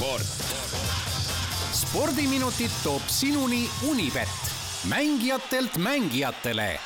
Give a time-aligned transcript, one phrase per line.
[0.00, 0.24] sport.
[1.72, 4.32] spordiminutid toob sinuni Unibet,
[4.88, 6.78] mängijatelt mängijatele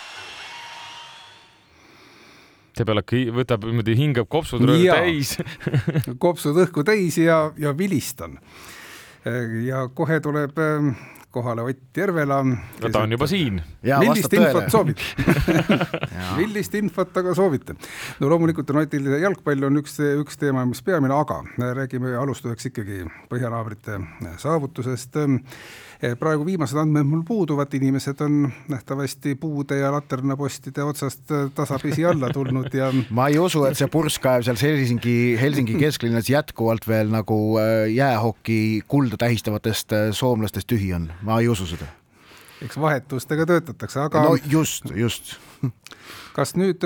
[2.75, 5.37] Sebelak võtab niimoodi, hingab kopsud täis
[6.25, 8.35] kopsud õhku täis ja, ja vilistan.
[9.63, 10.91] ja kohe tuleb ähm,
[11.35, 12.41] kohale Ott Järvela.
[12.45, 13.61] no ta on juba siin.
[13.83, 15.03] millist infot soovite
[16.41, 17.77] millist infot aga soovite?
[18.21, 21.43] no loomulikult on Otil jalgpall on üks, üks teema, mis peamine, aga
[21.75, 24.01] räägime alustuseks ikkagi põhjanaabrite
[24.43, 25.19] saavutusest.
[26.21, 32.75] Praegu viimased andmed mul puuduvad, inimesed on nähtavasti puude ja laternapostide otsast tasapisi alla tulnud
[32.75, 37.91] ja ma ei usu, et see purskkaev seal Helsingi, Helsingi kesklinnas jätkuvalt veel nagu äh,
[37.95, 41.91] jäähoki kulda tähistavatest äh, soomlastest tühi on, ma ei usu seda.
[42.65, 45.37] eks vahetustega töötatakse, aga no just, just.
[46.37, 46.83] kas nüüd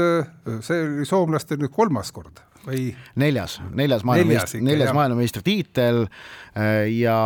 [0.60, 2.90] see oli soomlastel nüüd kolmas kord või?
[3.20, 7.18] neljas, neljas maailmameistri, neljas maailmameistritiitel äh, ja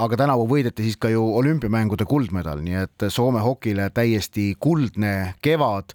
[0.00, 5.94] aga tänavu võideti siis ka ju olümpiamängude kuldmedal, nii et Soome hokile täiesti kuldne kevad.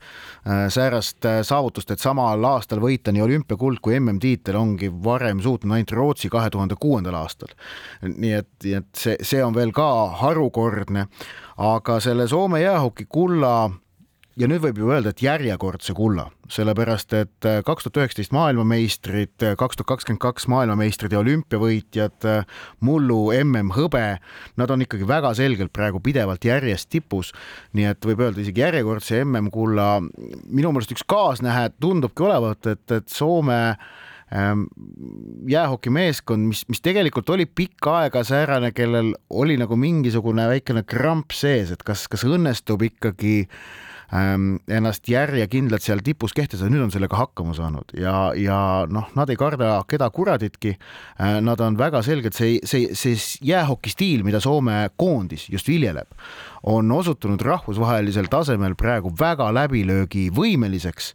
[0.69, 6.29] säärast saavutust, et samal aastal võita nii olümpiakuld kui MM-tiitel ongi varem suutnud ainult Rootsi
[6.29, 7.55] kahe tuhande kuuendal aastal.
[8.01, 9.89] nii et, nii et see, see on veel ka
[10.21, 11.07] harukordne,
[11.57, 13.71] aga selle Soome jäähoki kulla
[14.39, 19.35] ja nüüd võib ju öelda, et järjekordse kulla, sellepärast et äh, kaks tuhat üheksateist maailmameistrid,
[19.41, 24.05] äh, kaks tuhat kakskümmend kaks maailmameistrid ja olümpiavõitjad, äh, mullu mm hõbe,
[24.59, 27.31] nad on ikkagi väga selgelt praegu pidevalt järjest tipus.
[27.73, 32.91] nii et võib öelda isegi järjekordse mm kulla, minu meelest üks kaasnähe tundubki olevat, et,
[32.91, 33.77] et Soome
[34.35, 34.67] ähm,
[35.47, 41.71] jäähokimeeskond, mis, mis tegelikult oli pikka aega säärane, kellel oli nagu mingisugune väikene kramp sees,
[41.71, 47.55] et kas, kas õnnestub ikkagi ähm, ennast järjekindlalt seal tipus kehtestada, nüüd on sellega hakkama
[47.57, 51.39] saanud ja, ja noh, nad ei karda keda kuraditki äh,.
[51.45, 56.07] Nad on väga selged, see, see, see jäähoki stiil, mida Soome koondis just viljeleb,
[56.71, 61.13] on osutunud rahvusvahelisel tasemel praegu väga läbilöögivõimeliseks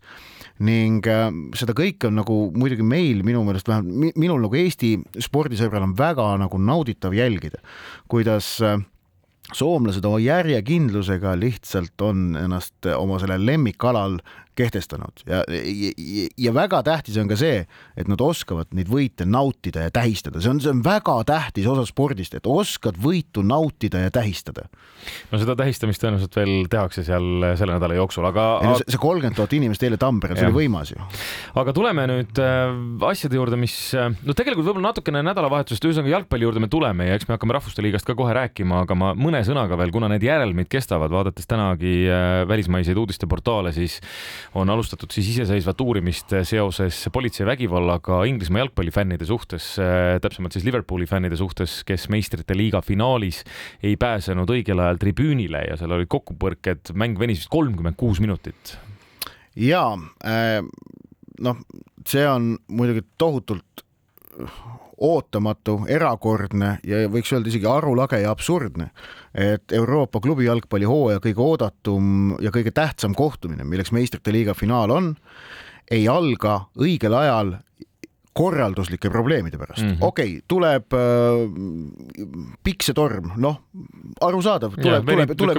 [0.67, 5.87] ning äh, seda kõike on nagu muidugi meil minu meelest vähemalt minul nagu Eesti spordisõbral
[5.89, 7.63] on väga nagu nauditav jälgida,
[8.13, 8.81] kuidas äh,
[9.57, 14.19] soomlased oma järjekindlusega lihtsalt on ennast oma sellel lemmikalal
[14.61, 17.65] kehtestanud ja, ja, ja väga tähtis on ka see,
[17.99, 21.87] et nad oskavad neid võite nautida ja tähistada, see on, see on väga tähtis osa
[21.89, 24.67] spordist, et oskad võitu nautida ja tähistada.
[25.31, 28.47] no seda tähistamist tõenäoliselt veel tehakse seal selle nädala jooksul, aga.
[28.65, 31.01] No, see kolmkümmend tuhat inimest eile Tamperel, see oli võimas ju.
[31.61, 32.75] aga tuleme nüüd äh,
[33.11, 37.29] asjade juurde, mis no tegelikult võib-olla natukene nädalavahetusest, ühesõnaga jalgpalli juurde me tuleme ja eks
[37.29, 40.71] me hakkame Rahvuste Liigast ka kohe rääkima, aga ma mõne sõnaga veel, kuna need järelmid
[40.71, 44.01] kestavad, vaadates tänagi äh, välismaiseid uudisteportaale, siis
[44.55, 49.73] on alustatud siis iseseisvat uurimist seoses politsei vägivallaga Inglismaa jalgpallifännide suhtes,
[50.23, 53.45] täpsemalt siis Liverpooli fännide suhtes, kes meistrite liiga finaalis
[53.83, 58.77] ei pääsenud õigel ajal tribüünile ja seal olid kokkupõrked, mäng venis vist kolmkümmend kuus minutit.
[59.57, 59.85] ja
[60.27, 60.59] äh,
[61.41, 61.63] noh,
[62.07, 63.85] see on muidugi tohutult
[65.01, 68.91] ootamatu, erakordne ja võiks öelda isegi arulage ja absurdne,
[69.35, 75.15] et Euroopa klubi jalgpallihooaja kõige oodatum ja kõige tähtsam kohtumine, milleks meistrite liiga finaal on,
[75.91, 77.57] ei alga õigel ajal
[78.33, 79.83] korralduslike probleemide pärast.
[79.83, 79.97] Mm -hmm..
[80.01, 81.01] okei okay,, tuleb äh,
[82.65, 83.57] pikk see torm, noh,
[84.21, 85.59] arusaadav, tuleb, tuleb, tuleb,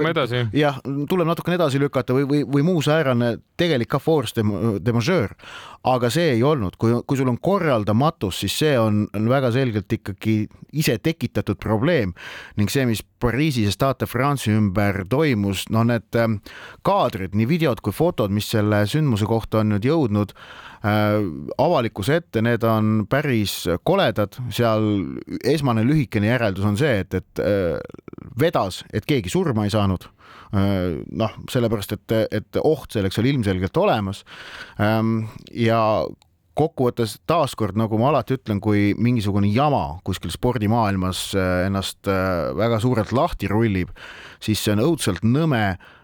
[0.56, 4.40] jah, tuleb natukene edasi lükata või, või, või muu säärane tegelik ka force
[4.84, 5.36] de majeure,
[5.84, 9.92] aga see ei olnud, kui, kui sul on korraldamatus, siis see on, on väga selgelt
[9.92, 12.14] ikkagi ise tekitatud probleem
[12.56, 16.40] ning see, mis Pariisis ja Stade France'i ümber toimus, no need ähm,
[16.82, 22.42] kaadrid, nii videod kui fotod, mis selle sündmuse kohta on nüüd jõudnud äh, avalikkuse ette,
[22.42, 24.88] need on päris koledad, seal
[25.46, 27.78] esmane lühikene järeldus on see, et, et äh,
[28.40, 30.08] vedas, et keegi surma ei saanud
[30.52, 34.18] noh, sellepärast et, et oht selleks oli ilmselgelt olemas.
[35.56, 35.78] ja
[36.60, 41.30] kokkuvõttes taaskord, nagu ma alati ütlen, kui mingisugune jama kuskil spordimaailmas
[41.64, 42.04] ennast
[42.58, 43.96] väga suurelt lahti rullib,
[44.44, 46.00] siis see on õudselt nõme Äh,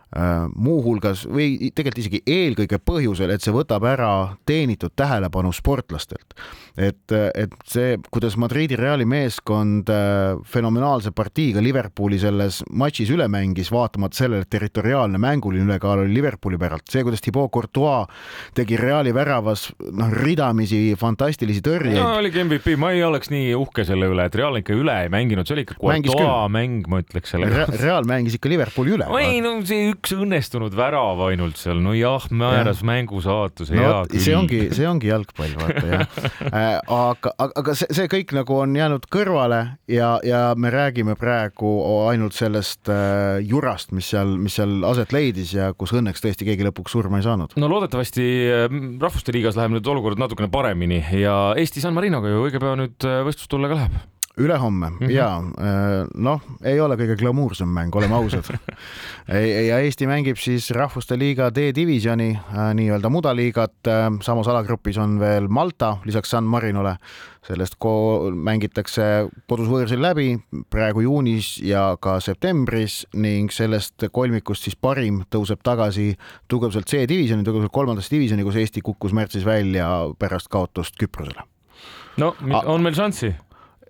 [0.57, 4.13] muuhulgas või tegelikult isegi eelkõige põhjusel, et see võtab ära
[4.49, 6.33] teenitud tähelepanu sportlastelt.
[6.79, 13.73] et, et see, kuidas Madridi Reali meeskond äh, fenomenaalse partiiga Liverpooli selles matšis üle mängis,
[13.75, 18.07] vaatamata sellele, et territoriaalne mänguline ülekaal oli Liverpooli päralt, see, kuidas Thibaut Courtois
[18.57, 21.99] tegi Reali väravas noh, ridamisi fantastilisi tõrjeid.
[21.99, 25.13] no oligi MVP, ma ei oleks nii uhke selle üle, et Real ikka üle ei
[25.13, 27.69] mänginud, see oli ikka Courtois mäng, ma ütleks selle Re.
[27.77, 29.11] Real mängis ikka Liverpooli üle.
[29.19, 32.89] ei no see üks õnnestunud värav ainult seal, no jah, määras ja.
[32.89, 34.23] mängu saatuse no,, hea küll.
[34.25, 36.19] see ongi, see ongi jalgpall, vaata jah
[36.49, 39.61] äh, aga, aga see, see kõik nagu on jäänud kõrvale
[39.91, 41.73] ja, ja me räägime praegu
[42.09, 46.69] ainult sellest äh, jurast, mis seal, mis seal aset leidis ja kus õnneks tõesti keegi
[46.69, 47.57] lõpuks surma ei saanud.
[47.59, 48.69] no loodetavasti äh,
[49.03, 53.11] Rahvuste Liigas läheb nüüd olukord natukene paremini ja Eesti San Marinoga ju õige pea nüüd
[53.27, 53.99] võistlus tulla ka läheb
[54.39, 55.11] ülehomme mm -hmm.
[55.11, 58.45] ja äh, noh, ei ole kõige glamuursem mäng, oleme ausad
[59.69, 65.49] ja Eesti mängib siis Rahvuste Liiga D-divisjoni äh, nii-öelda mudaliigat, äh, samas alagrupis on veel
[65.49, 66.97] Malta lisaks San Marinole.
[67.49, 67.77] sellest
[68.35, 69.03] mängitakse
[69.49, 70.39] kodus võõrsil läbi
[70.71, 76.19] praegu juunis ja ka septembris ning sellest kolmikust siis parim tõuseb tagasi
[76.49, 79.89] tugevalt C-divisjoni, tugevalt kolmandasse divisjoni, kus Eesti kukkus märtsis välja
[80.19, 81.43] pärast kaotust Küprosele.
[82.17, 82.37] no
[82.67, 83.35] on meil šanssi?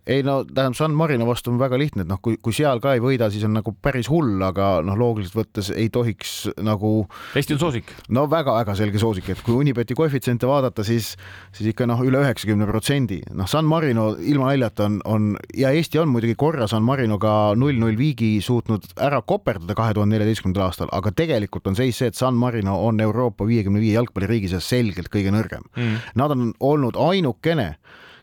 [0.09, 2.95] Ei no tähendab, San Marino vastu on väga lihtne, et noh, kui, kui seal ka
[2.97, 6.35] ei võida, siis on nagu päris hull, aga noh, loogiliselt võttes ei tohiks
[6.65, 6.93] nagu.
[7.39, 7.93] Eesti on soosik.
[8.15, 11.13] no väga-väga selge soosik, et kui Unibeti koefitsiente vaadata, siis,
[11.53, 16.01] siis ikka noh, üle üheksakümne protsendi, noh, San Marino ilma naljata on, on ja Eesti
[16.01, 21.13] on muidugi korra San Marinoga null-null viigi suutnud ära koperdada kahe tuhande neljateistkümnendal aastal, aga
[21.13, 25.35] tegelikult on seis see, et San Marino on Euroopa viiekümne viie jalgpalliriigi seas selgelt kõige
[25.35, 25.97] nõrgem mm..
[26.19, 27.75] Nad on olnud ainukene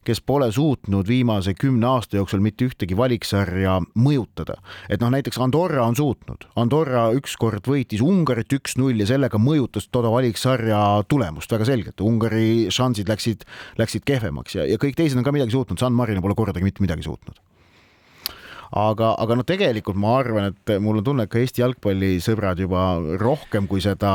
[0.05, 4.59] kes pole suutnud viimase kümne aasta jooksul mitte ühtegi valiksarja mõjutada.
[4.89, 10.11] et noh, näiteks Andorra on suutnud, Andorra ükskord võitis Ungarit üks-null ja sellega mõjutas toda
[10.13, 12.01] valiksarja tulemust väga selgelt.
[12.01, 13.43] Ungari šansid läksid,
[13.81, 16.85] läksid kehvemaks ja, ja kõik teised on ka midagi suutnud, San Marino pole kordagi mitte
[16.85, 17.41] midagi suutnud
[18.71, 22.85] aga, aga no tegelikult ma arvan, et mul on tunne, et ka Eesti jalgpallisõbrad juba
[23.21, 24.11] rohkem kui seda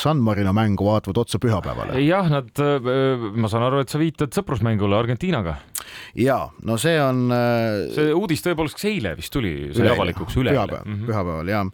[0.00, 1.98] San Marino mängu vaatavad otsa pühapäevale.
[2.04, 5.56] jah, nad, äh, ma saan aru, et sa viitad sõprusmängule Argentiinaga.
[6.18, 7.28] ja no see on.
[7.32, 10.80] Äh, see uudis tõepoolest kas eile vist tuli, sai avalikuks üleeile.
[10.80, 11.64] pühapäeval mm -hmm., pühapäeval ja.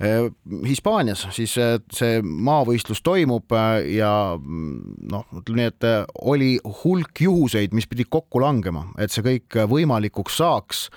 [0.00, 1.54] Äh, Hispaanias siis
[1.92, 3.50] see maavõistlus toimub
[3.86, 5.86] ja noh, ütleme nii, et
[6.22, 10.88] oli hulk juhuseid, mis pidid kokku langema, et see kõik võimalikuks saaks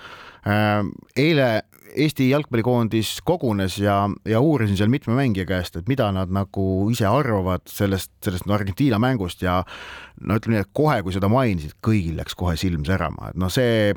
[1.16, 1.62] eile
[1.94, 7.06] Eesti jalgpallikoondis kogunes ja, ja uurisin seal mitme mängija käest, et mida nad nagu ise
[7.06, 9.60] arvavad sellest, sellest no, Argentiina mängust ja
[10.22, 13.50] no ütleme nii, et kohe, kui seda mainisid, kõigil läks kohe silm särama, et noh,
[13.52, 13.92] see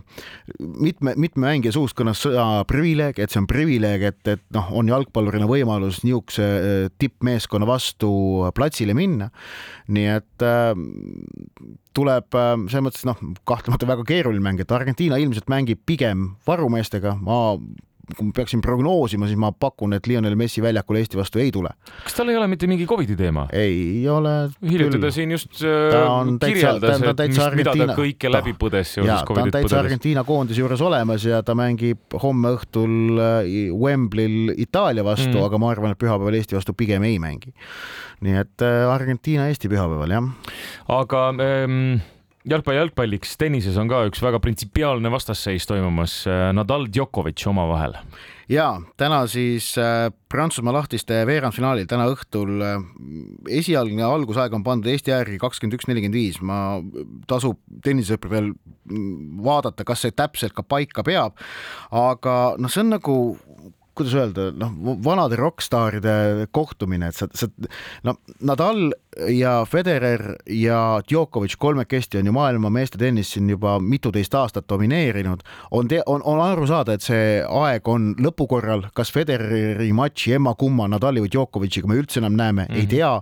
[0.57, 4.89] mitme, mitme mängija suust kõnas sõna privileeg, et see on privileeg, et, et noh, on
[4.89, 8.11] jalgpallurina võimalus niisuguse äh, tippmeeskonna vastu
[8.57, 9.29] platsile minna.
[9.93, 10.71] nii et äh,
[11.97, 17.17] tuleb äh, selles mõttes noh, kahtlemata väga keeruline mäng, et Argentiina ilmselt mängib pigem varumeestega,
[17.21, 17.57] ma
[18.15, 21.73] kui ma peaksin prognoosima, siis ma pakun, et Lionel Messi väljakule Eesti vastu ei tule.
[22.03, 23.47] kas tal ei ole mitte mingi Covidi teema?
[23.51, 24.49] ei ole.
[24.61, 29.27] hiljuti ta siin just äh, kirjeldas, et mis, mida ta kõike läbi põdes seoses Covidit
[29.27, 29.35] põdedes.
[29.35, 35.05] ta on täitsa Argentiina koondise juures olemas ja ta mängib homme õhtul äh, Wembley'l Itaalia
[35.07, 37.51] vastu mm., aga ma arvan, et pühapäeval Eesti vastu pigem ei mängi.
[38.23, 40.53] nii et äh, Argentiina-Eesti pühapäeval, jah.
[41.01, 41.97] aga ähm
[42.47, 47.97] jalgpalli jalgpalliks, tennises on ka üks väga printsipiaalne vastasseis toimumas äh, Nadal Djokovic omavahel.
[48.49, 48.67] ja
[48.97, 52.77] täna siis äh, Prantsusmaa lahtiste veerandfinaalil täna õhtul äh,
[53.59, 56.79] esialgne algusaeg on pandud Eesti järgi kakskümmend üks, nelikümmend viis, ma
[57.27, 61.35] tasub tennisesõpradel mm, vaadata, kas see täpselt ka paika peab.
[61.91, 63.17] aga noh, see on nagu
[63.97, 64.73] kuidas öelda, noh,
[65.03, 67.49] vanade rokkstaaride kohtumine, et sa, sa
[68.05, 68.13] no
[68.45, 68.91] Nadal
[69.29, 75.39] ja Federer ja Djokovic kolmekesti on ju maailma meeste tennis siin juba mituteist aastat domineerinud.
[75.71, 80.87] on, on, on aru saada, et see aeg on lõpu korral, kas Federeri matši emma-kumma
[80.87, 82.77] Nadali või Djokovic'iga me üldse enam näeme mm, -hmm.
[82.77, 82.89] ei mhm.
[82.89, 83.21] tea.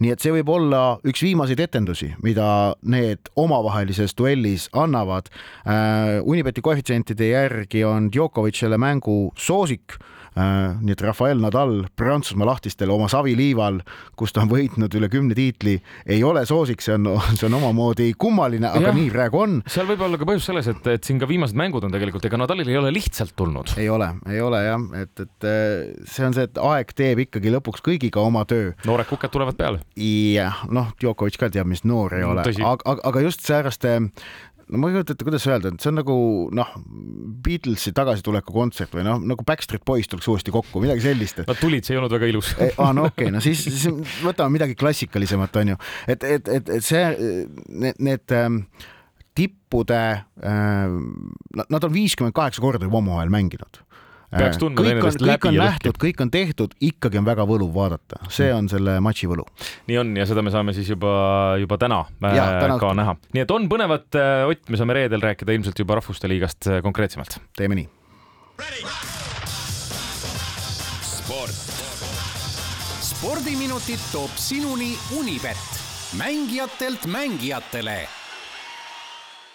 [0.00, 5.28] nii et see võib olla üks viimaseid etendusi, mida need omavahelises duellis annavad
[5.66, 6.22] äh,.
[6.24, 9.98] Unibeti koefitsientide järgi on Djokovic selle mängu soosik
[10.34, 13.76] Äh, nii et Rafael Nadal Prantsusmaa lahtistel oma saviliival,
[14.18, 15.74] kus ta on võitnud üle kümne tiitli,
[16.06, 19.58] ei ole soosik, see on, see on omamoodi kummaline, aga ja, nii praegu on.
[19.70, 22.40] seal võib olla ka põhjus selles, et, et siin ka viimased mängud on tegelikult, ega
[22.40, 23.74] Nadalil ei ole lihtsalt tulnud.
[23.80, 27.52] ei ole, ei ole jah, et, et äh, see on see, et aeg teeb ikkagi
[27.54, 28.72] lõpuks kõigiga oma töö.
[28.88, 29.84] noored kuked tulevad peale.
[29.98, 33.98] jah, noh, Djokovic ka teab, mis noor ei ole, aga, aga just sääraste
[34.70, 36.16] no ma ei kujuta ette, kuidas öelda, et see on nagu
[36.56, 36.72] noh,
[37.44, 41.48] Beatlesi tagasituleku kontsert või noh, nagu Backstreet Boys tuleks uuesti kokku, midagi sellist et....
[41.50, 42.54] Nad tulid, see ei olnud väga ilus.
[42.56, 45.78] Aa, eh, no okei okay,, no siis, siis võtame midagi klassikalisemat, onju,
[46.08, 47.04] et, et, et, et see,
[47.68, 48.62] need, need ähm,
[49.36, 50.98] tippude äh,,
[51.64, 53.82] nad on viiskümmend kaheksa korda juba omavahel mänginud
[54.38, 55.34] peaks tundma teineteist läbi.
[55.34, 59.30] kõik on nähtud, kõik on tehtud, ikkagi on väga võluv vaadata, see on selle matši
[59.30, 59.46] võlu.
[59.90, 61.14] nii on ja seda me saame siis juba,
[61.60, 62.78] juba täna ja, äh, täna...
[62.82, 63.16] ka näha.
[63.34, 66.82] nii et on põnevat, äh, Ott, me saame reedel rääkida ilmselt juba Rahvuste Liigast äh,
[66.84, 67.38] konkreetsemalt.
[67.56, 67.88] teeme nii.
[71.04, 71.62] sport
[73.04, 75.80] spordiminutid toob sinuni Unibet,
[76.18, 78.02] mängijatelt mängijatele